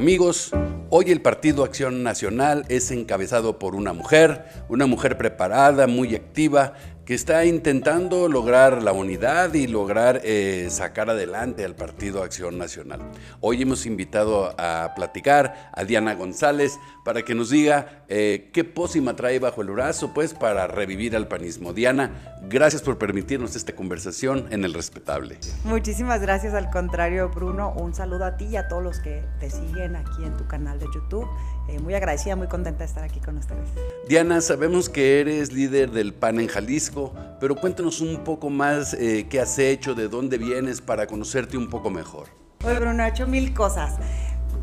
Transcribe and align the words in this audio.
Amigos, 0.00 0.50
hoy 0.88 1.10
el 1.10 1.20
Partido 1.20 1.62
Acción 1.62 2.02
Nacional 2.02 2.64
es 2.70 2.90
encabezado 2.90 3.58
por 3.58 3.74
una 3.74 3.92
mujer, 3.92 4.46
una 4.70 4.86
mujer 4.86 5.18
preparada, 5.18 5.86
muy 5.86 6.14
activa, 6.14 6.72
que 7.10 7.14
está 7.14 7.44
intentando 7.44 8.28
lograr 8.28 8.84
la 8.84 8.92
unidad 8.92 9.52
y 9.54 9.66
lograr 9.66 10.20
eh, 10.22 10.68
sacar 10.70 11.10
adelante 11.10 11.64
al 11.64 11.74
Partido 11.74 12.22
Acción 12.22 12.56
Nacional. 12.56 13.00
Hoy 13.40 13.62
hemos 13.62 13.84
invitado 13.84 14.54
a 14.56 14.92
platicar 14.94 15.72
a 15.74 15.82
Diana 15.82 16.14
González 16.14 16.78
para 17.04 17.22
que 17.22 17.34
nos 17.34 17.50
diga 17.50 18.04
eh, 18.08 18.50
qué 18.52 18.62
pócima 18.62 19.16
trae 19.16 19.40
bajo 19.40 19.62
el 19.62 19.70
brazo, 19.70 20.14
pues, 20.14 20.34
para 20.34 20.68
revivir 20.68 21.16
al 21.16 21.26
panismo. 21.26 21.72
Diana, 21.72 22.38
gracias 22.42 22.80
por 22.80 22.96
permitirnos 22.96 23.56
esta 23.56 23.74
conversación 23.74 24.46
en 24.50 24.64
El 24.64 24.72
Respetable. 24.72 25.36
Muchísimas 25.64 26.20
gracias, 26.20 26.54
al 26.54 26.70
contrario, 26.70 27.28
Bruno. 27.30 27.72
Un 27.72 27.92
saludo 27.92 28.24
a 28.24 28.36
ti 28.36 28.44
y 28.44 28.56
a 28.56 28.68
todos 28.68 28.84
los 28.84 29.00
que 29.00 29.24
te 29.40 29.50
siguen 29.50 29.96
aquí 29.96 30.22
en 30.24 30.36
tu 30.36 30.46
canal 30.46 30.78
de 30.78 30.86
YouTube. 30.94 31.26
Eh, 31.70 31.78
muy 31.78 31.94
agradecida, 31.94 32.34
muy 32.34 32.48
contenta 32.48 32.80
de 32.80 32.86
estar 32.86 33.04
aquí 33.04 33.20
con 33.20 33.36
ustedes. 33.36 33.68
Diana, 34.08 34.40
sabemos 34.40 34.88
que 34.88 35.20
eres 35.20 35.52
líder 35.52 35.92
del 35.92 36.12
PAN 36.12 36.40
en 36.40 36.48
Jalisco, 36.48 37.14
pero 37.38 37.54
cuéntanos 37.54 38.00
un 38.00 38.24
poco 38.24 38.50
más 38.50 38.94
eh, 38.94 39.26
qué 39.30 39.40
has 39.40 39.56
hecho, 39.58 39.94
de 39.94 40.08
dónde 40.08 40.36
vienes 40.36 40.80
para 40.80 41.06
conocerte 41.06 41.56
un 41.56 41.70
poco 41.70 41.88
mejor. 41.90 42.26
Oye, 42.64 42.78
Bruno, 42.78 43.04
he 43.04 43.08
hecho 43.08 43.28
mil 43.28 43.54
cosas. 43.54 43.94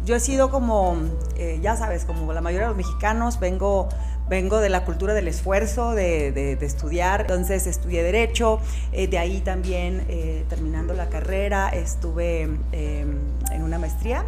Yo 0.06 0.16
he 0.16 0.20
sido 0.20 0.52
como, 0.52 0.98
eh, 1.38 1.60
ya 1.62 1.78
sabes, 1.78 2.04
como 2.04 2.34
la 2.34 2.42
mayoría 2.42 2.68
de 2.68 2.74
los 2.74 2.78
mexicanos, 2.78 3.40
vengo 3.40 3.88
vengo 4.30 4.60
de 4.60 4.68
la 4.68 4.84
cultura 4.84 5.14
del 5.14 5.30
esfuerzo, 5.30 5.94
de, 5.94 6.34
de, 6.34 6.58
estudiar, 6.66 7.22
entonces 7.22 7.66
estudié 7.66 8.04
derecho, 8.04 8.60
de 8.92 9.18
ahí 9.18 9.40
también 9.40 10.06
terminando 10.50 10.94
la 10.94 11.08
carrera 11.08 11.70
estuve 11.70 12.42
em, 12.42 13.20
en 13.54 13.64
una 13.64 13.80
maestría 13.80 14.26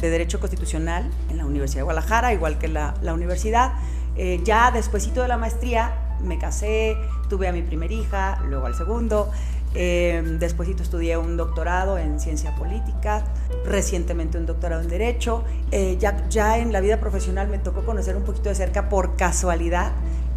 de 0.00 0.10
Derecho 0.10 0.40
Constitucional 0.40 1.10
en 1.30 1.38
la 1.38 1.46
Universidad 1.46 1.80
de 1.80 1.84
Guadalajara, 1.84 2.32
igual 2.32 2.58
que 2.58 2.68
la, 2.68 2.94
la 3.02 3.14
universidad. 3.14 3.72
Eh, 4.16 4.40
ya 4.44 4.70
despuesito 4.70 5.22
de 5.22 5.28
la 5.28 5.36
maestría 5.36 5.94
me 6.22 6.38
casé, 6.38 6.96
tuve 7.28 7.48
a 7.48 7.52
mi 7.52 7.62
primer 7.62 7.92
hija, 7.92 8.40
luego 8.48 8.66
al 8.66 8.74
segundo. 8.74 9.30
Eh, 9.74 10.22
despuésito 10.40 10.82
estudié 10.82 11.16
un 11.16 11.36
doctorado 11.36 11.96
en 11.96 12.18
ciencia 12.18 12.54
política, 12.56 13.24
recientemente 13.64 14.36
un 14.36 14.46
doctorado 14.46 14.82
en 14.82 14.88
derecho. 14.88 15.44
Eh, 15.70 15.96
ya, 15.98 16.28
ya 16.28 16.58
en 16.58 16.72
la 16.72 16.80
vida 16.80 16.98
profesional 16.98 17.48
me 17.48 17.58
tocó 17.58 17.84
conocer 17.84 18.16
un 18.16 18.24
poquito 18.24 18.48
de 18.48 18.56
cerca 18.56 18.88
por 18.88 19.16
casualidad 19.16 19.92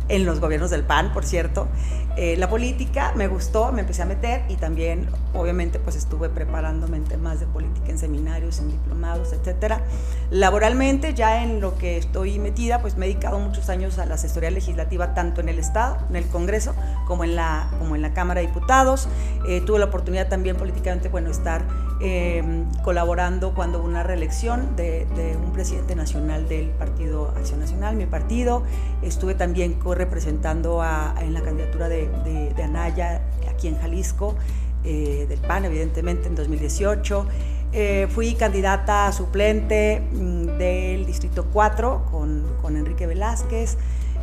en 0.10 0.26
los 0.26 0.40
gobiernos 0.40 0.70
del 0.70 0.84
PAN, 0.84 1.14
por 1.14 1.26
cierto. 1.26 1.68
Eh, 2.16 2.38
la 2.38 2.48
política 2.48 3.12
me 3.16 3.28
gustó, 3.28 3.72
me 3.72 3.82
empecé 3.82 4.04
a 4.04 4.06
meter 4.06 4.44
y 4.48 4.56
también, 4.56 5.08
obviamente, 5.34 5.80
pues 5.80 5.96
estuve 5.96 6.30
preparándome 6.30 6.98
en 6.98 7.06
temas 7.06 7.40
de 7.40 7.48
política 7.48 7.90
en 7.90 7.98
seminarios, 7.98 8.60
en 8.60 8.70
diplomados, 8.70 9.34
etcétera. 9.34 9.82
Laboralmente, 10.30 11.16
ya 11.16 11.44
en 11.44 11.60
lo 11.60 11.76
que 11.76 11.98
estoy 11.98 12.38
metida, 12.38 12.82
pues 12.82 12.98
me 12.98 13.08
he 13.08 13.10
dedicado 13.10 13.40
muchos 13.40 13.70
años 13.70 13.98
a 13.98 14.06
la 14.06 14.16
asesoría 14.16 14.52
legislativa, 14.52 15.16
tanto 15.16 15.42
en 15.42 15.50
el 15.50 15.58
Estado, 15.58 15.98
en 16.10 16.16
el 16.16 16.28
Congreso, 16.28 16.76
como 17.08 17.24
en 17.24 17.36
la, 17.36 17.68
como 17.80 17.96
en 17.96 18.04
la 18.04 18.14
Cámara 18.14 18.42
de 18.42 18.48
Diputados. 18.48 19.08
Eh, 19.48 19.62
tuve 19.62 19.80
la 19.80 19.86
oportunidad 19.86 20.28
también 20.28 20.56
políticamente, 20.56 21.10
bueno, 21.10 21.32
estar 21.32 21.64
em, 22.00 22.66
colaborando 22.84 23.54
cuando 23.54 23.80
hubo 23.80 23.88
una 23.88 24.04
reelección 24.04 24.76
de, 24.76 25.06
un 25.44 25.52
presidente 25.52 25.96
nacional 25.96 26.48
del 26.48 26.70
Partido 26.70 27.34
Acción 27.38 27.60
Nacional, 27.60 27.96
mi 27.96 28.06
partido. 28.06 28.64
Estuve 29.02 29.36
también 29.36 29.78
representando 29.84 30.84
en 31.22 31.34
la 31.34 31.42
candidatura 31.42 31.90
de 31.90 32.04
de, 32.24 32.64
Anaya 32.64 33.22
aquí 33.50 33.68
en 33.68 33.78
Jalisco, 33.78 34.36
eh, 34.84 35.26
del 35.28 35.40
PAN 35.40 35.66
evidentemente 35.66 36.28
en 36.28 36.36
2018. 36.36 37.28
Eh, 37.72 38.08
fui 38.10 38.36
candidata 38.36 39.12
suplente 39.12 40.00
mm, 40.00 40.58
del 40.58 41.06
Distrito 41.06 41.48
4 41.52 42.06
con, 42.12 42.44
con 42.62 42.78
Enrique 42.78 43.08
Velázquez. 43.08 43.78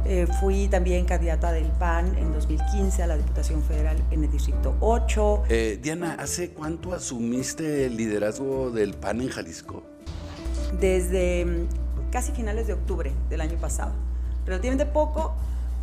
Eh, 0.07 0.27
fui 0.41 0.69
también 0.69 1.05
candidata 1.05 1.53
del 1.53 1.67
PAN 1.67 2.17
en 2.17 2.33
2015 2.33 3.03
a 3.03 3.07
la 3.07 3.17
Diputación 3.17 3.63
Federal 3.63 3.97
en 4.11 4.25
el 4.25 4.31
Distrito 4.31 4.77
8. 4.81 5.45
Diana, 5.81 6.17
¿hace 6.19 6.51
cuánto 6.51 6.95
asumiste 6.95 7.87
el 7.87 7.97
liderazgo 7.97 8.71
del 8.71 8.95
PAN 8.95 9.21
en 9.21 9.29
Jalisco? 9.29 9.83
Desde 10.81 11.45
mm, 11.45 12.11
casi 12.11 12.33
finales 12.33 12.67
de 12.67 12.73
octubre 12.73 13.13
del 13.29 13.41
año 13.41 13.59
pasado. 13.59 13.93
Relativamente 14.47 14.87
poco, 14.87 15.35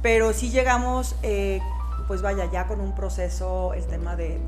pero 0.01 0.34
sí 0.34 0.49
llegamos 0.49 1.16
pues 2.07 2.22
vaya, 2.22 2.49
ya 2.49 2.67
con 2.67 2.79
un 2.79 2.95
proceso, 2.95 3.73
el 3.73 3.85
tema 3.85 4.16
de, 4.16 4.39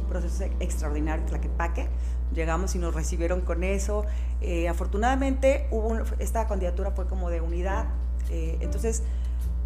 un 0.00 0.08
proceso 0.08 0.44
extraordinario, 0.60 1.24
Tlaquepaque, 1.24 1.88
llegamos 2.34 2.74
y 2.74 2.78
nos 2.78 2.94
recibieron 2.94 3.40
con 3.40 3.64
eso. 3.64 4.04
Eh, 4.42 4.68
afortunadamente, 4.68 5.66
hubo 5.70 5.98
esta 6.18 6.46
candidatura 6.46 6.90
fue 6.90 7.06
como 7.06 7.30
de 7.30 7.40
unidad, 7.40 7.86
eh, 8.30 8.58
entonces 8.60 9.02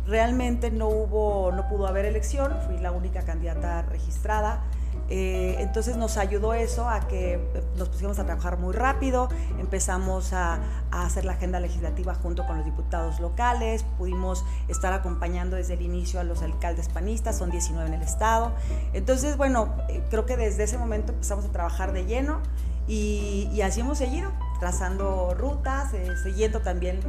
realmente 0.07 0.71
no 0.71 0.89
hubo, 0.89 1.53
no 1.53 1.69
pudo 1.69 1.87
haber 1.87 2.05
elección, 2.05 2.53
fui 2.67 2.79
la 2.79 2.93
única 2.93 3.23
candidata 3.23 3.83
registrada. 3.83 4.63
Eh, 5.09 5.57
entonces 5.61 5.97
nos 5.97 6.17
ayudó 6.17 6.53
eso 6.53 6.89
a 6.89 7.07
que 7.07 7.35
eh, 7.35 7.41
nos 7.77 7.89
pusiéramos 7.91 8.19
a 8.19 8.25
trabajar 8.25 8.59
muy 8.59 8.75
rápido, 8.75 9.29
empezamos 9.61 10.33
a, 10.33 10.59
hacer 10.91 11.25
la 11.25 11.33
agenda 11.33 11.61
legislativa 11.61 12.15
junto 12.15 12.45
con 12.47 12.57
los 12.57 12.65
diputados 12.65 13.21
locales, 13.21 13.85
pudimos 13.99 14.45
estar 14.67 14.93
acompañando 14.93 15.57
desde 15.57 15.75
el 15.75 15.83
inicio 15.83 16.19
a 16.19 16.25
los 16.25 16.43
alcaldes 16.43 16.89
panistas, 16.89 17.39
son 17.39 17.51
19 17.51 17.87
en 17.87 17.95
el 17.95 18.03
estado. 18.03 18.53
Entonces, 18.95 19.37
bueno, 19.37 19.75
creo 20.11 20.27
que 20.27 20.37
desde 20.37 20.65
ese 20.65 20.79
momento 20.79 21.13
empezamos 21.13 21.45
a 21.45 21.53
trabajar 21.53 21.93
de 21.93 22.07
lleno 22.07 22.41
y, 22.89 23.49
y 23.53 23.61
así 23.61 23.81
hemos 23.81 23.99
seguido, 23.99 24.33
trazando 24.59 25.35
rutas, 25.35 25.93
siguiendo 26.23 26.61
también 26.61 27.01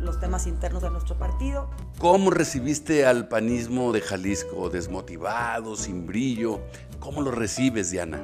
los 0.00 0.20
temas 0.20 0.46
internos 0.46 0.82
de 0.82 0.90
nuestro 0.90 1.16
partido. 1.18 1.68
¿Cómo 1.98 2.30
recibiste 2.30 3.06
al 3.06 3.28
panismo 3.28 3.92
de 3.92 4.00
Jalisco? 4.00 4.68
¿Desmotivado, 4.70 5.76
sin 5.76 6.06
brillo? 6.06 6.60
¿Cómo 7.00 7.22
lo 7.22 7.30
recibes, 7.30 7.90
Diana? 7.90 8.20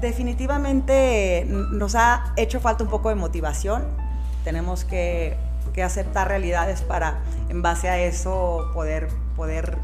Definitivamente 0.00 1.46
nos 1.48 1.94
ha 1.94 2.34
hecho 2.36 2.60
falta 2.60 2.84
un 2.84 2.90
poco 2.90 3.08
de 3.08 3.14
motivación. 3.14 3.84
Tenemos 4.44 4.84
que, 4.84 5.36
que 5.72 5.82
aceptar 5.82 6.28
realidades 6.28 6.82
para, 6.82 7.22
en 7.48 7.62
base 7.62 7.88
a 7.88 7.98
eso, 7.98 8.70
poder, 8.74 9.08
poder 9.36 9.78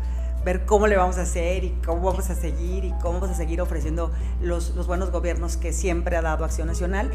ver 0.44 0.64
cómo 0.66 0.86
le 0.86 0.96
vamos 0.96 1.18
a 1.18 1.22
hacer 1.22 1.64
y 1.64 1.70
cómo 1.84 2.02
vamos 2.02 2.30
a 2.30 2.34
seguir 2.34 2.84
y 2.84 2.92
cómo 3.00 3.20
vamos 3.20 3.30
a 3.30 3.34
seguir 3.34 3.60
ofreciendo 3.60 4.10
los, 4.40 4.74
los 4.74 4.86
buenos 4.86 5.10
gobiernos 5.10 5.56
que 5.56 5.72
siempre 5.72 6.16
ha 6.16 6.22
dado 6.22 6.44
Acción 6.44 6.68
Nacional 6.68 7.10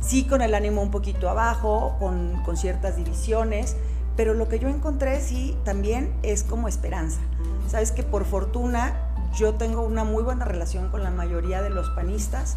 sí 0.00 0.24
con 0.24 0.42
el 0.42 0.54
ánimo 0.54 0.82
un 0.82 0.90
poquito 0.90 1.28
abajo, 1.28 1.96
con, 1.98 2.42
con 2.44 2.56
ciertas 2.56 2.96
divisiones, 2.96 3.76
pero 4.16 4.34
lo 4.34 4.48
que 4.48 4.58
yo 4.58 4.68
encontré 4.68 5.20
sí 5.20 5.56
también 5.64 6.12
es 6.22 6.42
como 6.42 6.68
esperanza. 6.68 7.20
Sabes 7.68 7.92
que 7.92 8.02
por 8.02 8.24
fortuna 8.24 8.94
yo 9.36 9.54
tengo 9.54 9.82
una 9.82 10.04
muy 10.04 10.22
buena 10.22 10.44
relación 10.44 10.88
con 10.88 11.04
la 11.04 11.10
mayoría 11.10 11.62
de 11.62 11.70
los 11.70 11.90
panistas 11.90 12.56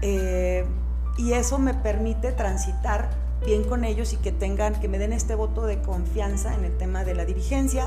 eh, 0.00 0.64
y 1.18 1.32
eso 1.32 1.58
me 1.58 1.74
permite 1.74 2.32
transitar 2.32 3.10
bien 3.44 3.64
con 3.64 3.84
ellos 3.84 4.14
y 4.14 4.16
que 4.16 4.32
tengan, 4.32 4.80
que 4.80 4.88
me 4.88 4.98
den 4.98 5.12
este 5.12 5.34
voto 5.34 5.66
de 5.66 5.82
confianza 5.82 6.54
en 6.54 6.64
el 6.64 6.76
tema 6.78 7.04
de 7.04 7.14
la 7.14 7.26
dirigencia 7.26 7.86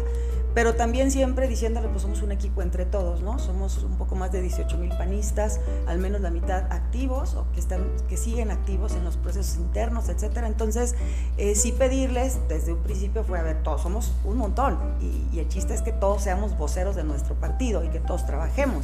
pero 0.59 0.75
también 0.75 1.09
siempre 1.09 1.47
diciéndole, 1.47 1.87
pues 1.87 2.01
somos 2.01 2.21
un 2.21 2.33
equipo 2.33 2.61
entre 2.61 2.83
todos, 2.83 3.21
¿no? 3.21 3.39
Somos 3.39 3.81
un 3.81 3.97
poco 3.97 4.15
más 4.15 4.33
de 4.33 4.41
18 4.41 4.77
mil 4.77 4.89
panistas, 4.89 5.61
al 5.87 5.99
menos 5.99 6.19
la 6.19 6.31
mitad 6.31 6.69
activos 6.69 7.35
o 7.35 7.49
que, 7.53 7.61
están, 7.61 7.85
que 8.09 8.17
siguen 8.17 8.51
activos 8.51 8.91
en 8.91 9.05
los 9.05 9.15
procesos 9.15 9.55
internos, 9.55 10.09
etcétera. 10.09 10.47
Entonces, 10.47 10.95
eh, 11.37 11.55
sí 11.55 11.71
pedirles, 11.71 12.39
desde 12.49 12.73
un 12.73 12.83
principio 12.83 13.23
fue, 13.23 13.39
a 13.39 13.41
ver, 13.41 13.63
todos 13.63 13.83
somos 13.83 14.11
un 14.25 14.35
montón 14.35 14.77
y, 14.99 15.33
y 15.33 15.39
el 15.39 15.47
chiste 15.47 15.73
es 15.73 15.81
que 15.81 15.93
todos 15.93 16.23
seamos 16.23 16.57
voceros 16.57 16.93
de 16.97 17.05
nuestro 17.05 17.35
partido 17.35 17.85
y 17.85 17.87
que 17.87 18.01
todos 18.01 18.25
trabajemos. 18.25 18.83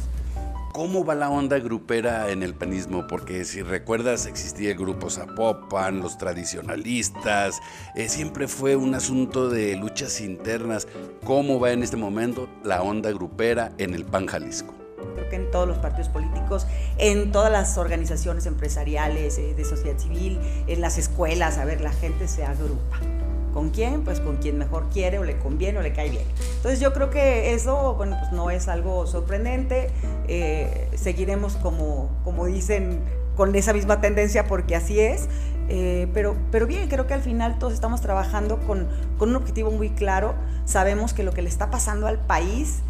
¿Cómo 0.76 1.06
va 1.06 1.14
la 1.14 1.30
onda 1.30 1.58
grupera 1.58 2.30
en 2.30 2.42
el 2.42 2.54
panismo? 2.54 3.06
Porque 3.06 3.46
si 3.46 3.62
recuerdas, 3.62 4.26
existía 4.26 4.72
el 4.72 4.76
grupo 4.76 5.08
Zapopan, 5.08 6.00
los 6.00 6.18
tradicionalistas, 6.18 7.62
eh, 7.94 8.10
siempre 8.10 8.46
fue 8.46 8.76
un 8.76 8.94
asunto 8.94 9.48
de 9.48 9.74
luchas 9.76 10.20
internas. 10.20 10.86
¿Cómo 11.24 11.58
va 11.58 11.72
en 11.72 11.82
este 11.82 11.96
momento 11.96 12.46
la 12.62 12.82
onda 12.82 13.10
grupera 13.10 13.72
en 13.78 13.94
el 13.94 14.04
PAN 14.04 14.26
Jalisco? 14.26 14.74
Creo 15.14 15.28
que 15.30 15.36
en 15.36 15.50
todos 15.50 15.66
los 15.66 15.78
partidos 15.78 16.10
políticos, 16.10 16.66
en 16.98 17.32
todas 17.32 17.50
las 17.50 17.78
organizaciones 17.78 18.44
empresariales, 18.44 19.38
eh, 19.38 19.54
de 19.54 19.64
sociedad 19.64 19.98
civil, 19.98 20.38
en 20.66 20.82
las 20.82 20.98
escuelas, 20.98 21.56
a 21.56 21.64
ver, 21.64 21.80
la 21.80 21.92
gente 21.92 22.28
se 22.28 22.44
agrupa. 22.44 23.00
¿Con 23.56 23.70
quién? 23.70 24.04
Pues 24.04 24.20
con 24.20 24.36
quien 24.36 24.58
mejor 24.58 24.90
quiere 24.92 25.18
o 25.18 25.24
le 25.24 25.38
conviene 25.38 25.78
o 25.78 25.80
le 25.80 25.94
cae 25.94 26.10
bien. 26.10 26.24
Entonces 26.56 26.78
yo 26.78 26.92
creo 26.92 27.08
que 27.08 27.54
eso, 27.54 27.94
bueno, 27.94 28.18
pues 28.20 28.30
no 28.30 28.50
es 28.50 28.68
algo 28.68 29.06
sorprendente. 29.06 29.88
Eh, 30.28 30.90
seguiremos 30.94 31.56
como, 31.56 32.10
como 32.22 32.44
dicen, 32.44 33.00
con 33.34 33.56
esa 33.56 33.72
misma 33.72 34.02
tendencia 34.02 34.46
porque 34.46 34.76
así 34.76 35.00
es. 35.00 35.30
Eh, 35.70 36.06
pero, 36.12 36.36
pero 36.52 36.66
bien, 36.66 36.86
creo 36.90 37.06
que 37.06 37.14
al 37.14 37.22
final 37.22 37.58
todos 37.58 37.72
estamos 37.72 38.02
trabajando 38.02 38.58
con, 38.58 38.88
con 39.16 39.30
un 39.30 39.36
objetivo 39.36 39.70
muy 39.70 39.88
claro. 39.88 40.34
Sabemos 40.66 41.14
que 41.14 41.22
lo 41.22 41.32
que 41.32 41.40
le 41.40 41.48
está 41.48 41.70
pasando 41.70 42.08
al 42.08 42.18
país 42.18 42.80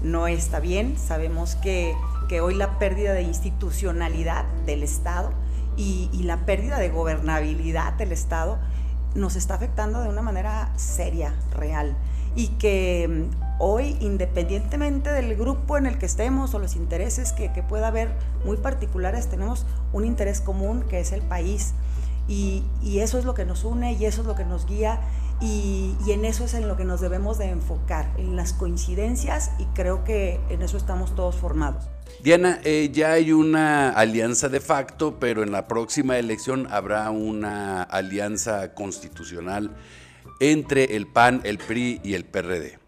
no 0.00 0.28
está 0.28 0.60
bien. 0.60 0.96
Sabemos 0.96 1.56
que, 1.56 1.92
que 2.28 2.40
hoy 2.40 2.54
la 2.54 2.78
pérdida 2.78 3.14
de 3.14 3.22
institucionalidad 3.22 4.44
del 4.64 4.84
Estado 4.84 5.32
y, 5.76 6.08
y 6.12 6.22
la 6.22 6.46
pérdida 6.46 6.78
de 6.78 6.88
gobernabilidad 6.88 7.94
del 7.94 8.12
Estado 8.12 8.60
nos 9.14 9.36
está 9.36 9.54
afectando 9.54 10.02
de 10.02 10.08
una 10.08 10.22
manera 10.22 10.72
seria, 10.76 11.34
real 11.52 11.96
y 12.36 12.48
que 12.48 13.08
mm, 13.08 13.62
hoy, 13.62 13.96
independientemente 14.00 15.10
del 15.10 15.36
grupo 15.36 15.76
en 15.76 15.86
el 15.86 15.98
que 15.98 16.06
estemos 16.06 16.54
o 16.54 16.58
los 16.58 16.76
intereses 16.76 17.32
que, 17.32 17.48
pueda 17.62 17.88
haber 17.88 18.10
muy 18.44 18.56
particulares, 18.56 19.28
tenemos 19.28 19.66
un 19.92 20.04
interés 20.04 20.40
común 20.40 20.84
que 20.88 21.00
es 21.00 21.12
el 21.12 21.22
país. 21.22 21.74
Y, 22.26 22.64
eso 22.82 23.18
es 23.18 23.24
lo 23.24 23.34
que 23.34 23.44
nos 23.44 23.64
une 23.64 23.92
y 23.92 24.06
eso 24.06 24.22
es 24.22 24.26
lo 24.26 24.34
que 24.34 24.44
nos 24.44 24.66
guía 24.66 25.00
y, 25.40 25.94
en 26.08 26.24
eso 26.24 26.44
es 26.44 26.54
en 26.54 26.68
lo 26.68 26.76
que 26.76 26.84
nos 26.84 27.00
debemos 27.00 27.38
de 27.38 27.50
enfocar, 27.50 28.10
en 28.16 28.34
las 28.34 28.52
coincidencias 28.52 29.50
y 29.58 29.64
creo 29.74 30.04
que 30.04 30.40
en 30.48 30.62
eso 30.62 30.76
estamos 30.76 31.14
todos 31.14 31.36
formados. 31.36 31.88
Diana, 32.22 32.58
eh, 32.64 32.88
ya 32.90 33.12
hay 33.12 33.32
una 33.32 33.90
alianza 33.90 34.48
de 34.48 34.60
facto, 34.60 35.18
pero 35.20 35.42
en 35.42 35.52
la 35.52 35.68
próxima 35.68 36.18
elección 36.18 36.66
habrá 36.70 37.10
una 37.10 37.82
alianza 37.82 38.72
constitucional 38.72 39.70
entre 40.40 40.96
el 40.96 41.06
PAN, 41.06 41.42
el 41.44 41.58
PRI 41.58 42.00
y 42.02 42.14
el 42.14 42.24
PRD. 42.24 42.78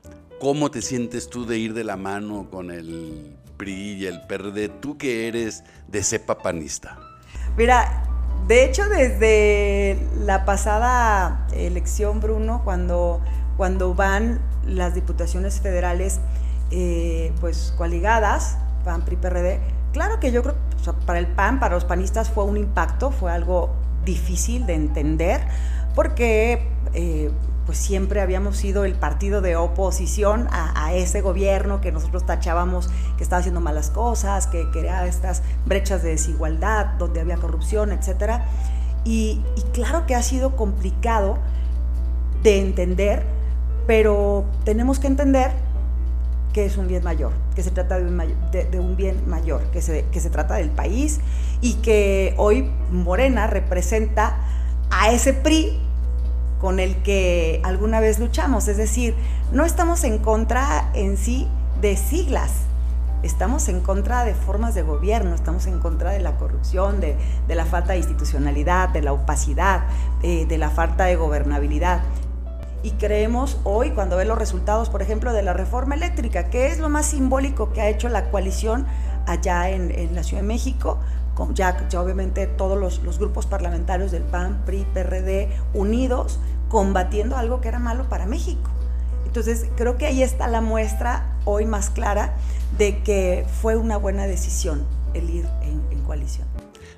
¿Cómo 0.41 0.71
te 0.71 0.81
sientes 0.81 1.29
tú 1.29 1.47
de 1.47 1.59
ir 1.59 1.75
de 1.75 1.85
la 1.85 1.97
mano 1.97 2.49
con 2.51 2.71
el 2.71 3.37
PRI 3.57 3.93
y 3.95 4.07
el 4.07 4.23
PRD? 4.23 4.69
Tú 4.69 4.97
que 4.97 5.29
eres 5.29 5.65
de 5.89 6.03
cepa 6.03 6.39
panista. 6.39 6.99
Mira, 7.57 8.05
de 8.47 8.65
hecho 8.65 8.89
desde 8.89 9.99
la 10.19 10.45
pasada 10.45 11.47
elección, 11.55 12.21
Bruno, 12.21 12.63
cuando, 12.65 13.21
cuando 13.57 13.95
van 13.95 14.41
las 14.67 14.95
diputaciones 14.95 15.61
federales 15.61 16.21
eh, 16.71 17.33
pues 17.41 17.73
coaligadas, 17.77 18.59
PAN, 18.87 19.03
PRI, 19.03 19.19
claro 19.93 20.21
que 20.21 20.31
yo 20.31 20.43
creo 20.43 20.55
para 21.05 21.19
el 21.19 21.27
PAN, 21.27 21.59
para 21.59 21.75
los 21.75 21.85
panistas 21.85 22.31
fue 22.31 22.45
un 22.45 22.57
impacto, 22.57 23.11
fue 23.11 23.33
algo 23.33 23.75
difícil 24.05 24.65
de 24.65 24.75
entender, 24.75 25.41
porque 25.97 26.69
eh, 26.95 27.33
pues 27.67 27.79
siempre 27.79 28.21
habíamos 28.21 28.57
sido 28.57 28.85
el 28.85 28.95
partido 28.95 29.41
de 29.41 29.57
oposición 29.57 30.47
a, 30.53 30.95
ese 30.95 31.21
gobierno 31.21 31.81
que 31.81 31.91
nosotros 31.91 32.25
tachábamos 32.25 32.89
que 33.17 33.25
estaba 33.25 33.41
haciendo 33.41 33.61
malas 33.61 33.91
cosas, 33.91 34.47
que 34.47 34.71
creaba 34.71 35.07
estas 35.07 35.43
brechas 35.67 36.05
de 36.05 36.11
desigualdad, 36.11 36.95
donde 36.99 37.21
había 37.21 37.37
corrupción, 37.37 37.91
etc. 37.91 38.43
Y, 39.05 39.43
claro 39.73 40.07
que 40.07 40.15
ha 40.15 40.23
sido 40.23 40.55
complicado 40.55 41.39
de 42.45 42.61
entender, 42.61 43.27
pero 43.89 44.45
tenemos 44.65 45.01
que 45.01 45.09
entender 45.09 45.51
que 46.57 46.65
es 46.65 46.79
un 46.79 46.89
bien 46.89 47.05
mayor, 47.05 47.33
que 47.55 47.63
se 47.63 47.71
trata 47.71 47.99
de 47.99 48.81
un, 48.81 48.97
bien 48.97 49.29
mayor, 49.29 49.63
que 49.73 49.83
se, 49.83 50.07
que 50.11 50.21
se 50.21 50.31
trata 50.31 50.55
del 50.55 50.71
país 50.71 51.21
y 51.61 51.75
que 51.75 52.33
hoy 52.39 52.71
Morena 52.91 53.47
representa 53.47 54.39
a 54.89 55.13
ese 55.13 55.35
PRI 55.35 55.79
con 56.59 56.81
el 56.81 57.03
que 57.03 57.61
alguna 57.63 58.01
vez 58.01 58.19
luchamos. 58.19 58.69
Es 58.69 58.79
decir, 58.79 59.15
no 59.53 59.67
estamos 59.67 60.03
en 60.05 60.17
contra 60.17 60.91
en 60.95 61.19
sí 61.19 61.47
de 61.83 61.95
siglas, 61.95 62.53
estamos 63.23 63.69
en 63.69 63.83
contra 63.83 64.25
de 64.25 64.33
formas 64.33 64.75
de 64.75 64.81
gobierno, 64.81 65.35
estamos 65.35 65.67
en 65.67 65.79
contra 65.79 66.13
de 66.13 66.21
la 66.21 66.39
corrupción, 66.39 67.01
de, 67.01 67.19
la 67.49 67.67
falta 67.67 67.93
de 67.93 67.99
institucionalidad, 67.99 68.89
de 68.89 69.03
la 69.03 69.13
opacidad, 69.13 69.83
eh, 70.23 70.47
de 70.47 70.57
la 70.57 70.71
falta 70.71 71.05
de 71.05 71.17
gobernabilidad. 71.17 72.01
Y 72.87 72.93
creemos 72.93 73.59
hoy, 73.65 73.91
cuando 73.91 74.17
ve 74.17 74.25
los 74.25 74.39
resultados, 74.39 74.91
por 74.91 75.03
ejemplo, 75.03 75.33
de 75.33 75.43
la 75.43 75.53
reforma 75.53 75.97
eléctrica, 75.97 76.51
que 76.51 76.69
es 76.69 76.79
lo 76.79 76.89
más 76.89 77.07
simbólico 77.07 77.73
que 77.73 77.81
ha 77.81 77.89
hecho 77.89 78.09
la 78.09 78.31
coalición 78.31 78.87
allá 79.27 79.71
en, 79.71 80.15
la 80.15 80.23
Ciudad 80.23 80.43
de 80.43 80.47
México, 80.47 81.01
ya, 81.53 81.77
obviamente 81.99 82.47
todos 82.47 82.79
los, 82.79 83.19
grupos 83.19 83.47
parlamentarios 83.47 84.13
del 84.13 84.23
PAN, 84.23 84.63
PRI, 84.65 84.87
PRD, 84.95 85.49
unidos, 85.75 86.39
combatiendo 86.69 87.37
algo 87.37 87.61
que 87.61 87.67
era 87.67 87.81
malo 87.81 88.09
para 88.09 88.25
México. 88.25 88.71
Entonces, 89.27 89.67
creo 89.75 89.97
que 89.97 90.07
ahí 90.07 90.23
está 90.23 90.47
la 90.47 90.61
muestra 90.61 91.35
hoy 91.45 91.67
más 91.67 91.91
clara 91.91 92.37
de 92.79 93.03
que 93.03 93.45
fue 93.63 93.75
una 93.75 93.97
buena 93.97 94.29
decisión 94.29 94.87
el 95.13 95.29
ir 95.29 95.49
en 95.61 96.03
coalición. 96.03 96.47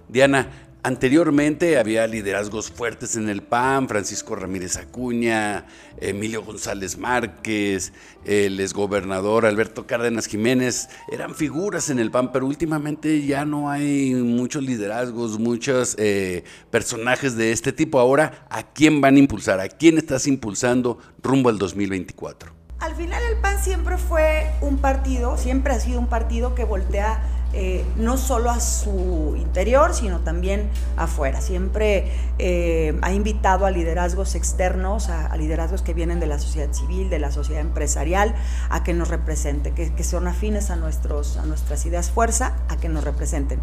Diana, 0.07 0.49
Anteriormente 0.89 1.79
había 1.79 2.07
liderazgos 2.07 2.71
fuertes 2.71 3.15
en 3.17 3.29
el 3.29 3.43
PAN, 3.43 3.89
Francisco 3.89 4.35
Ramírez 4.35 4.79
Acuña, 4.79 5.67
Emilio 6.01 6.43
González 6.43 6.97
Márquez, 6.97 7.93
el 8.25 8.59
exgobernador 8.59 9.45
Alberto 9.45 9.87
Cárdenas 9.87 10.25
Jiménez, 10.25 10.89
eran 11.13 11.35
figuras 11.35 11.91
en 11.91 11.99
el 11.99 12.11
PAN, 12.11 12.33
pero 12.33 12.47
últimamente 12.47 13.21
ya 13.27 13.45
no 13.45 13.69
hay 13.69 14.15
muchos 14.15 14.63
liderazgos, 14.63 15.39
muchos 15.39 15.95
eh, 15.99 16.45
personajes 16.71 17.37
de 17.37 17.53
este 17.53 17.75
tipo. 17.75 18.01
Ahora, 18.01 18.47
¿a 18.49 18.73
quién 18.73 19.03
van 19.03 19.17
a 19.17 19.19
impulsar? 19.19 19.61
¿A 19.61 19.69
quién 19.69 19.99
estás 19.99 20.27
impulsando 20.27 20.97
rumbo 21.23 21.51
al 21.51 21.59
2024? 21.59 22.51
Al 22.81 22.95
final 22.95 23.23
el 23.31 23.37
PAN 23.43 23.63
siempre 23.63 23.99
fue 23.99 24.47
un 24.63 24.79
partido, 24.79 25.37
siempre 25.37 25.75
ha 25.75 25.81
sido 25.81 26.01
un 26.01 26.07
partido 26.07 26.55
que 26.55 26.65
voltea 26.65 27.21
eh, 27.55 27.83
no 27.97 28.19
solo 28.19 28.51
a 28.51 28.61
su 28.61 29.35
interior, 29.39 29.95
sino 29.95 30.21
también 30.21 30.69
afuera. 30.97 31.41
Siempre 31.41 32.13
eh, 32.39 32.99
ha 33.01 33.13
invitado 33.13 33.65
a 33.65 33.71
liderazgos 33.71 34.35
externos, 34.35 35.09
a, 35.09 35.35
liderazgos 35.37 35.81
que 35.81 35.95
vienen 35.95 36.21
de 36.21 36.27
la 36.27 36.39
sociedad 36.39 36.73
civil, 36.73 37.09
de 37.09 37.19
la 37.19 37.31
sociedad 37.31 37.63
empresarial, 37.63 38.35
a 38.69 38.85
que 38.85 38.93
nos 38.93 39.09
representen, 39.09 39.75
que, 39.75 40.05
son 40.05 40.29
afines 40.29 40.71
a, 40.71 40.77
nuestros, 40.77 41.39
a 41.39 41.47
nuestras 41.47 41.87
ideas 41.87 42.11
fuerza, 42.11 42.55
a 42.69 42.77
que 42.77 42.91
nos 42.91 43.03
representen. 43.03 43.61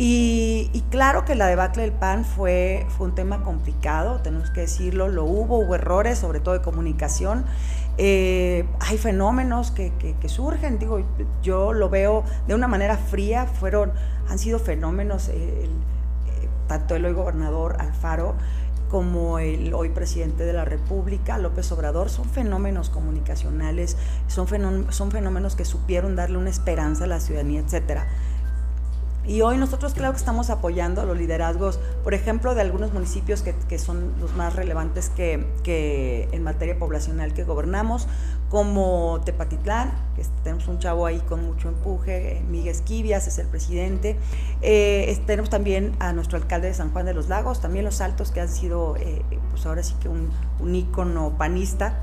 Y, 0.00 0.84
claro 0.90 1.24
que 1.24 1.34
la 1.34 1.48
debacle 1.48 1.82
del 1.82 1.92
PAN 1.92 2.24
fue, 2.24 2.86
fue 2.96 3.08
un 3.08 3.16
tema 3.16 3.42
complicado, 3.42 4.20
tenemos 4.20 4.50
que 4.50 4.60
decirlo, 4.60 5.08
lo 5.08 5.24
hubo, 5.24 5.58
hubo 5.58 5.74
errores, 5.74 6.20
sobre 6.20 6.38
todo 6.38 6.54
de 6.54 6.62
comunicación. 6.62 7.44
Eh, 8.00 8.64
hay 8.78 8.96
fenómenos 8.96 9.72
que, 9.72 10.16
surgen, 10.28 10.78
digo, 10.78 11.04
yo 11.42 11.72
lo 11.72 11.90
veo 11.90 12.22
de 12.46 12.54
una 12.54 12.68
manera 12.68 12.96
fría, 12.96 13.46
fueron, 13.46 13.92
han 14.28 14.38
sido 14.38 14.60
fenómenos, 14.60 15.28
eh, 15.28 15.68
tanto 16.68 16.94
el 16.94 17.04
hoy 17.04 17.12
gobernador 17.12 17.76
Alfaro 17.80 18.36
como 18.88 19.38
el 19.38 19.74
hoy 19.74 19.90
presidente 19.90 20.44
de 20.44 20.52
la 20.52 20.64
República, 20.64 21.38
López 21.38 21.70
Obrador, 21.72 22.08
son 22.08 22.24
fenómenos 22.26 22.88
comunicacionales, 22.88 23.96
son 24.28 24.46
fenómenos, 24.46 24.94
son 24.94 25.10
fenómenos 25.10 25.56
que 25.56 25.64
supieron 25.64 26.16
darle 26.16 26.38
una 26.38 26.50
esperanza 26.50 27.04
a 27.04 27.06
la 27.08 27.20
ciudadanía, 27.20 27.60
etcétera. 27.60 28.06
Y 29.28 29.42
hoy 29.42 29.58
nosotros 29.58 29.92
claro 29.92 30.14
que 30.14 30.18
estamos 30.18 30.48
apoyando 30.48 31.02
a 31.02 31.04
los 31.04 31.16
liderazgos, 31.16 31.78
por 32.02 32.14
ejemplo, 32.14 32.54
de 32.54 32.62
algunos 32.62 32.94
municipios 32.94 33.42
que, 33.42 33.78
son 33.78 34.14
los 34.20 34.34
más 34.34 34.56
relevantes 34.56 35.10
que, 35.10 36.28
en 36.32 36.42
materia 36.42 36.78
poblacional 36.78 37.34
que 37.34 37.44
gobernamos, 37.44 38.08
como 38.48 39.20
Tepatitlán, 39.26 39.92
que 40.16 40.22
tenemos 40.42 40.66
un 40.66 40.78
chavo 40.78 41.04
ahí 41.04 41.18
con 41.20 41.44
mucho 41.44 41.68
empuje, 41.68 42.42
Miguel 42.48 42.68
Esquivias 42.68 43.28
es 43.28 43.38
el 43.38 43.46
presidente. 43.46 44.16
Eh, 44.62 45.20
tenemos 45.26 45.50
también 45.50 45.92
a 45.98 46.14
nuestro 46.14 46.38
alcalde 46.38 46.68
de 46.68 46.74
San 46.74 46.90
Juan 46.92 47.04
de 47.04 47.12
los 47.12 47.28
Lagos, 47.28 47.60
también 47.60 47.84
los 47.84 48.00
altos 48.00 48.30
que 48.30 48.40
han 48.40 48.48
sido, 48.48 48.96
eh, 48.96 49.22
pues 49.50 49.66
ahora 49.66 49.82
sí 49.82 49.94
que 50.00 50.08
un, 50.08 50.30
un 50.58 50.74
ícono 50.74 51.34
panista, 51.36 52.02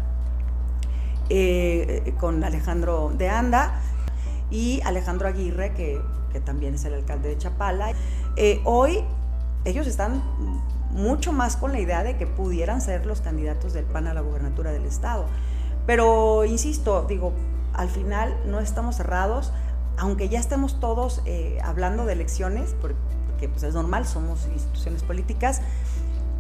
eh, 1.30 2.14
con 2.20 2.44
Alejandro 2.44 3.12
de 3.18 3.30
Anda 3.30 3.82
y 4.52 4.80
Alejandro 4.86 5.28
Aguirre, 5.28 5.74
que 5.74 6.00
que 6.36 6.42
también 6.42 6.76
es 6.76 6.84
el 6.84 6.94
alcalde 6.94 7.30
de 7.30 7.38
Chapala. 7.38 7.94
Eh, 8.36 8.60
hoy 8.66 9.06
ellos 9.64 9.88
están 9.88 10.22
mucho 10.92 11.32
más 11.32 11.56
con 11.56 11.72
la 11.72 11.80
idea 11.80 12.04
de 12.04 12.18
que 12.18 12.28
pudieran 12.28 12.82
ser 12.82 13.06
los 13.06 13.22
candidatos 13.22 13.72
del 13.72 13.86
PAN 13.86 14.08
a 14.08 14.14
la 14.14 14.20
gubernatura 14.20 14.74
del 14.74 14.84
Estado. 14.84 15.28
Pero, 15.86 16.44
insisto, 16.44 17.06
digo, 17.08 17.32
al 17.74 17.88
final 17.88 18.36
no 18.48 18.60
estamos 18.60 18.98
cerrados, 18.98 19.54
aunque 19.98 20.28
ya 20.28 20.42
estemos 20.42 20.82
todos 20.82 21.22
eh, 21.24 21.58
hablando 21.64 22.06
de 22.06 22.12
elecciones, 22.12 22.76
porque 22.82 23.48
pues 23.48 23.64
es 23.64 23.74
normal, 23.74 24.06
somos 24.06 24.46
instituciones 24.54 25.04
políticas, 25.04 25.62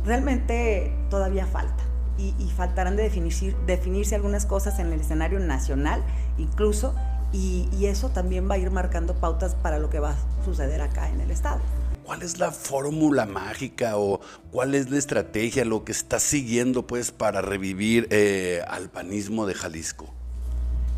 realmente 0.03 0.93
todavía 1.09 1.45
falta. 1.45 1.83
Y, 2.17 2.31
faltarán 2.55 2.97
de 2.97 3.03
definirse, 3.03 3.55
definirse 3.65 4.15
algunas 4.15 4.45
cosas 4.45 4.79
en 4.79 4.91
el 4.91 4.99
escenario 4.99 5.39
nacional, 5.39 6.01
incluso 6.37 6.95
y, 7.35 7.85
eso 7.85 8.09
también 8.09 8.49
va 8.49 8.55
a 8.55 8.57
ir 8.57 8.71
marcando 8.71 9.13
pautas 9.13 9.55
para 9.55 9.77
lo 9.77 9.89
que 9.89 9.99
va 9.99 10.11
a 10.11 10.45
suceder 10.45 10.81
acá 10.81 11.09
en 11.09 11.21
el 11.21 11.31
Estado. 11.31 11.59
¿Cuál 12.03 12.21
es 12.21 12.39
la 12.39 12.51
fórmula 12.51 13.25
mágica 13.25 13.97
o 13.97 14.21
cuál 14.51 14.75
es 14.75 14.89
la 14.89 14.97
estrategia, 14.97 15.65
lo 15.65 15.83
que 15.83 15.91
está 15.91 16.19
siguiendo 16.19 16.87
pues 16.87 17.11
para 17.11 17.41
revivir 17.41 18.07
eh, 18.11 18.63
al 18.67 18.89
panismo 18.89 19.45
de 19.45 19.53
Jalisco? 19.53 20.07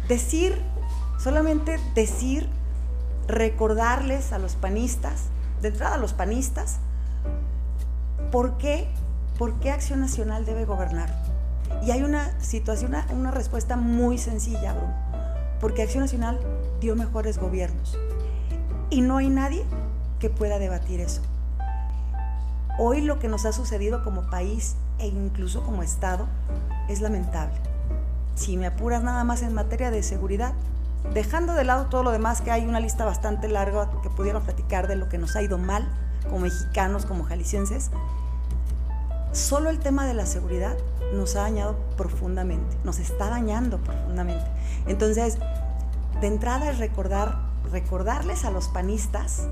Decir, 0.08 0.56
solamente 1.18 1.80
decir, 1.96 2.48
recordarles 3.28 4.32
a 4.32 4.38
los 4.38 4.56
panistas, 4.56 5.24
de 5.62 5.70
entrada 5.70 5.96
a 5.96 5.98
los 5.98 6.14
panistas, 6.14 6.78
por 8.32 8.58
qué, 8.58 8.88
por 9.38 9.60
qué 9.60 9.72
Acción 9.72 10.02
Nacional 10.02 10.46
debe 10.46 10.66
gobernar. 10.66 11.14
Y 11.86 11.92
hay 11.92 12.04
una 12.04 12.40
situación, 12.42 12.92
una, 12.92 13.08
una 13.12 13.32
respuesta 13.32 13.76
muy 13.76 14.18
sencilla, 14.18 14.74
Bruno 14.74 15.17
porque 15.60 15.84
Acción 15.84 16.04
Nacional 16.04 16.40
dio 16.80 16.96
mejores 16.96 17.38
gobiernos. 17.38 17.98
Y 18.90 19.02
no 19.02 19.18
hay 19.18 19.30
nadie 19.30 19.66
que 20.20 20.30
pueda 20.30 20.60
debatir 20.60 21.02
eso. 21.02 21.22
Hoy 22.80 23.02
lo 23.02 23.20
que 23.20 23.28
nos 23.28 23.46
ha 23.46 23.54
sucedido 23.54 24.04
como 24.04 24.30
país 24.30 24.76
e 25.00 25.08
incluso 25.08 25.64
como 25.64 25.84
Estado 25.84 26.28
es 26.88 27.02
lamentable. 27.02 27.58
Si 28.36 28.56
me 28.56 28.68
apuras 28.68 29.04
nada 29.04 29.24
más 29.24 29.42
en 29.42 29.54
materia 29.54 29.90
de 29.90 30.04
seguridad, 30.04 30.54
dejando 31.14 31.54
de 31.54 31.64
lado 31.64 31.88
todo 31.88 32.04
lo 32.04 32.12
demás, 32.12 32.42
que 32.42 32.52
hay 32.52 32.66
una 32.66 32.80
lista 32.80 33.04
bastante 33.04 33.48
larga 33.48 33.90
que 34.04 34.10
pudieron 34.10 34.44
platicar 34.44 34.88
de 34.88 34.96
lo 34.96 35.10
que 35.10 35.18
nos 35.18 35.36
ha 35.36 35.42
ido 35.42 35.58
mal 35.58 35.88
como 36.26 36.40
mexicanos, 36.40 37.06
como 37.06 37.24
jaliscienses, 37.24 37.90
solo 39.32 39.70
el 39.70 39.80
tema 39.80 40.06
de 40.06 40.14
la 40.14 40.26
seguridad 40.26 40.76
nos 41.14 41.36
ha 41.36 41.42
dañado 41.42 41.76
profundamente, 41.96 42.78
nos 42.84 43.00
está 43.00 43.30
dañando 43.30 43.78
profundamente. 43.80 44.46
Entonces, 44.88 45.38
de 46.22 46.28
entrada 46.28 46.70
es 46.70 46.80
recordar, 46.80 47.38
recordarles 47.72 48.46
a 48.46 48.52
los 48.52 48.68
panistas 48.68 49.48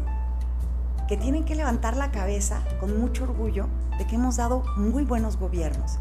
que 1.07 1.17
tienen 1.17 1.45
que 1.45 1.55
levantar 1.55 1.95
la 1.95 2.11
cabeza 2.11 2.63
con 2.79 2.99
mucho 2.99 3.23
orgullo 3.23 3.67
de 3.97 4.07
que 4.07 4.15
hemos 4.15 4.37
dado 4.37 4.63
muy 4.75 5.03
buenos 5.03 5.37
gobiernos, 5.37 5.99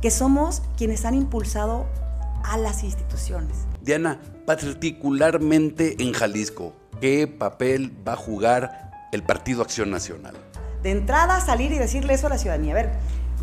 que 0.00 0.10
somos 0.10 0.62
quienes 0.76 1.04
han 1.04 1.14
impulsado 1.14 1.86
a 2.44 2.56
las 2.56 2.82
instituciones. 2.82 3.66
Diana, 3.80 4.20
particularmente 4.46 6.02
en 6.02 6.12
Jalisco, 6.12 6.72
¿qué 7.00 7.28
papel 7.28 7.92
va 8.06 8.14
a 8.14 8.16
jugar 8.16 8.90
el 9.12 9.22
Partido 9.22 9.62
Acción 9.62 9.90
Nacional? 9.90 10.34
De 10.82 10.90
entrada 10.90 11.40
salir 11.40 11.70
y 11.72 11.78
decirle 11.78 12.14
eso 12.14 12.26
a 12.26 12.30
la 12.30 12.38
ciudadanía. 12.38 12.72
A 12.72 12.74
ver, 12.74 12.92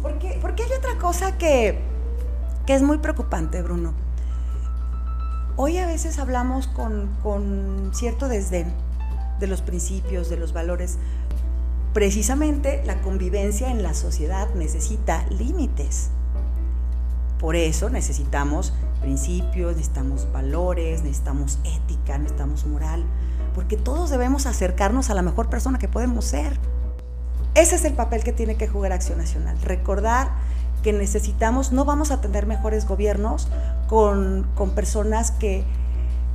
porque, 0.01 0.37
porque 0.41 0.63
hay 0.63 0.71
otra 0.77 0.97
cosa 0.97 1.37
que, 1.37 1.79
que 2.65 2.75
es 2.75 2.81
muy 2.81 2.97
preocupante, 2.99 3.61
Bruno. 3.61 3.93
Hoy 5.55 5.77
a 5.77 5.85
veces 5.85 6.19
hablamos 6.19 6.67
con, 6.67 7.09
con 7.21 7.91
cierto 7.93 8.29
desdén 8.29 8.73
de 9.39 9.47
los 9.47 9.61
principios, 9.61 10.29
de 10.29 10.37
los 10.37 10.53
valores. 10.53 10.97
Precisamente 11.93 12.83
la 12.85 13.01
convivencia 13.01 13.71
en 13.71 13.83
la 13.83 13.93
sociedad 13.93 14.53
necesita 14.55 15.25
límites. 15.29 16.11
Por 17.39 17.55
eso 17.55 17.89
necesitamos 17.89 18.73
principios, 19.01 19.75
necesitamos 19.75 20.31
valores, 20.31 21.03
necesitamos 21.03 21.59
ética, 21.63 22.17
necesitamos 22.17 22.65
moral, 22.65 23.03
porque 23.55 23.77
todos 23.77 24.09
debemos 24.09 24.45
acercarnos 24.45 25.09
a 25.09 25.13
la 25.13 25.21
mejor 25.21 25.49
persona 25.49 25.79
que 25.79 25.87
podemos 25.87 26.25
ser. 26.25 26.59
Ese 27.55 27.75
es 27.75 27.85
el 27.85 27.93
papel 27.93 28.23
que 28.23 28.31
tiene 28.31 28.55
que 28.55 28.67
jugar 28.67 28.91
Acción 28.91 29.17
Nacional, 29.17 29.59
recordar 29.61 30.29
que 30.83 30.93
necesitamos, 30.93 31.71
no 31.71 31.83
vamos 31.83 32.11
a 32.11 32.21
tener 32.21 32.45
mejores 32.45 32.87
gobiernos 32.87 33.49
con, 33.87 34.47
con 34.55 34.71
personas 34.71 35.31
que 35.31 35.65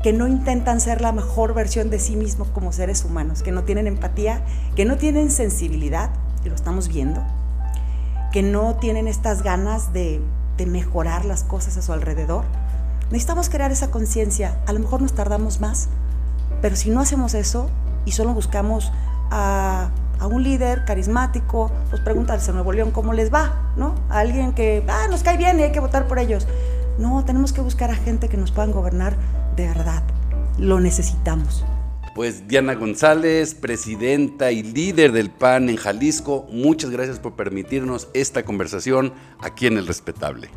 que 0.04 0.12
no 0.12 0.28
intentan 0.28 0.82
ser 0.82 1.00
la 1.00 1.12
mejor 1.12 1.54
versión 1.54 1.88
de 1.88 1.98
sí 1.98 2.14
mismos 2.14 2.48
como 2.48 2.72
seres 2.72 3.06
humanos, 3.06 3.42
que 3.42 3.52
no 3.52 3.64
tienen 3.64 3.86
empatía, 3.86 4.42
que 4.76 4.84
no 4.84 4.98
tienen 4.98 5.30
sensibilidad, 5.30 6.10
y 6.44 6.50
lo 6.50 6.54
estamos 6.54 6.88
viendo, 6.88 7.24
que 8.30 8.42
no 8.42 8.74
tienen 8.74 9.08
estas 9.08 9.42
ganas 9.42 9.94
de, 9.94 10.20
de 10.58 10.66
mejorar 10.66 11.24
las 11.24 11.42
cosas 11.42 11.78
a 11.78 11.82
su 11.82 11.94
alrededor. 11.94 12.44
Necesitamos 13.06 13.48
crear 13.48 13.72
esa 13.72 13.90
conciencia, 13.90 14.60
a 14.66 14.74
lo 14.74 14.80
mejor 14.80 15.00
nos 15.00 15.14
tardamos 15.14 15.62
más, 15.62 15.88
pero 16.60 16.76
si 16.76 16.90
no 16.90 17.00
hacemos 17.00 17.32
eso 17.32 17.70
y 18.04 18.12
solo 18.12 18.34
buscamos 18.34 18.92
a, 19.30 19.88
a 20.18 20.26
un 20.26 20.42
líder 20.42 20.84
carismático, 20.84 21.70
pues 21.90 22.02
pregúntales 22.02 22.48
a 22.48 22.52
Nuevo 22.52 22.72
León 22.72 22.90
cómo 22.90 23.12
les 23.12 23.32
va, 23.32 23.72
¿no? 23.76 23.94
A 24.08 24.20
alguien 24.20 24.52
que, 24.52 24.84
ah, 24.88 25.06
nos 25.08 25.22
cae 25.22 25.36
bien 25.36 25.58
y 25.60 25.64
hay 25.64 25.72
que 25.72 25.80
votar 25.80 26.06
por 26.06 26.18
ellos. 26.18 26.46
No, 26.98 27.24
tenemos 27.24 27.52
que 27.52 27.60
buscar 27.60 27.90
a 27.90 27.94
gente 27.94 28.28
que 28.28 28.36
nos 28.36 28.52
puedan 28.52 28.72
gobernar 28.72 29.16
de 29.56 29.66
verdad, 29.66 30.02
lo 30.58 30.80
necesitamos. 30.80 31.64
Pues 32.14 32.46
Diana 32.46 32.74
González, 32.74 33.54
presidenta 33.54 34.52
y 34.52 34.62
líder 34.62 35.10
del 35.10 35.30
PAN 35.30 35.68
en 35.68 35.76
Jalisco, 35.76 36.46
muchas 36.50 36.90
gracias 36.90 37.18
por 37.18 37.34
permitirnos 37.34 38.08
esta 38.14 38.44
conversación 38.44 39.12
aquí 39.40 39.66
en 39.66 39.78
El 39.78 39.86
Respetable. 39.88 40.48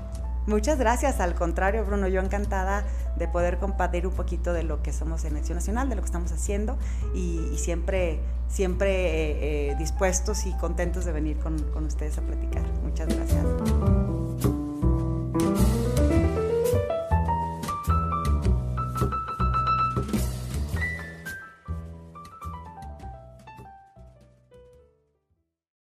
Muchas 0.48 0.80
gracias, 0.80 1.20
al 1.20 1.36
contrario, 1.36 1.84
Bruno, 1.86 2.08
yo 2.08 2.22
encantada 2.22 2.86
de 3.18 3.28
poder 3.28 3.58
compartir 3.58 4.08
un 4.08 4.14
poquito 4.14 4.54
de 4.54 4.64
lo 4.64 4.82
que 4.82 4.94
somos 4.94 5.26
en 5.26 5.36
Acción 5.36 5.58
Nacional, 5.58 5.90
de 5.90 5.96
lo 5.96 6.02
que 6.02 6.06
estamos 6.06 6.32
haciendo 6.32 6.78
y, 7.14 7.58
siempre, 7.58 8.22
siempre 8.48 8.92
eh, 8.92 9.72
eh, 9.72 9.76
dispuestos 9.78 10.46
y 10.46 10.54
contentos 10.54 11.04
de 11.04 11.12
venir 11.12 11.38
con, 11.40 11.60
con 11.74 11.86
ustedes 11.86 12.18
a 12.18 12.22
platicar. 12.22 12.64
Muchas 12.82 13.10
gracias. 13.10 14.57